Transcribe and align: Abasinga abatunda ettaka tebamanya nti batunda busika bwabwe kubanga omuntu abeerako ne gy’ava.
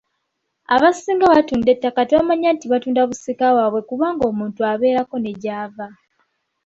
Abasinga 0.75 1.23
abatunda 1.27 1.69
ettaka 1.75 2.01
tebamanya 2.09 2.49
nti 2.55 2.65
batunda 2.71 3.01
busika 3.09 3.45
bwabwe 3.53 3.81
kubanga 3.89 4.23
omuntu 4.31 4.59
abeerako 4.71 5.15
ne 5.19 5.31
gy’ava. 5.41 5.87